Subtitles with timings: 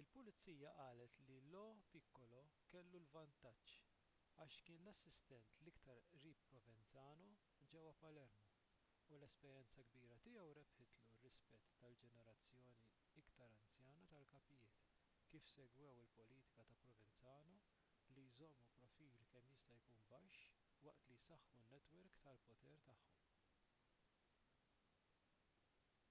[0.00, 2.38] il-pulizija qalet li lo piccolo
[2.70, 3.72] kellu l-vantaġġ
[4.44, 7.26] għax kien l-assistent l-iktar qrib provenzano
[7.74, 8.54] ġewwa palermo
[9.10, 12.78] u l-esperjenza kbira tiegħu rebħitlu r-rispett tal-ġenerazzjoni
[13.24, 14.80] iktar anzjana tal-kapijiet
[15.34, 17.58] kif segwew il-politika ta' provenzano
[18.16, 23.04] li jżommu profil kemm jista' jkun baxx waqt li jsaħħu n-netwerk tal-poter tagħhom